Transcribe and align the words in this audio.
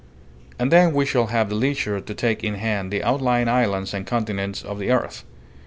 And 0.57 0.71
then 0.71 0.93
we 0.95 1.05
shall 1.05 1.27
have 1.27 1.49
the 1.49 1.53
leisure 1.55 2.01
to 2.01 2.13
take 2.15 2.43
in 2.43 2.55
hand 2.55 2.89
the 2.91 3.03
outlying 3.03 3.47
islands 3.47 3.93
and 3.93 4.03
continents 4.03 4.63
of 4.63 4.79
the 4.79 4.89
earth. 4.89 5.25